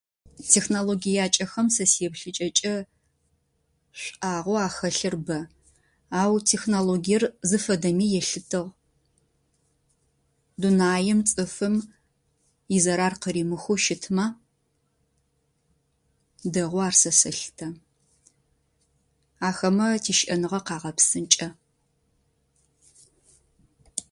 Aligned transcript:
Технологиякӏэхэм 0.53 1.67
сэ 1.75 1.85
си 1.91 1.99
еплъыкӏэкӏэ 2.07 2.73
шӏуагъэу 4.01 4.59
ахэлъыр 4.67 5.15
бэ. 5.25 5.39
Ау 6.19 6.33
технологиер 6.51 7.23
зыфэдэми 7.49 8.07
елъытыгъ. 8.19 8.71
Дунаим 10.61 11.19
цӏыфым 11.29 11.75
изэрар 12.75 13.13
къыримыхэу 13.21 13.77
щытымэ, 13.83 14.25
дэгъоу 16.53 16.83
ар 16.87 16.95
сэ 17.01 17.11
сэлъытэ. 17.19 17.67
Ахэмэ 19.49 19.85
тищыӏэныгъэ 20.03 20.59
къагъэпсынкӏэ. 20.67 21.47